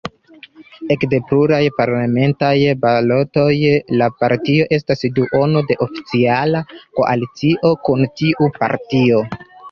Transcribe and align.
Ekde 0.93 1.17
pluraj 1.31 1.57
parlamentaj 1.79 2.53
balotoj 2.85 3.51
la 4.01 4.07
partio 4.21 4.65
estas 4.77 5.03
duono 5.19 5.61
de 5.73 5.77
oficiala 5.87 6.63
koalicio 7.01 7.71
kun 7.89 8.03
tiu 8.23 8.49
partio. 8.57 9.21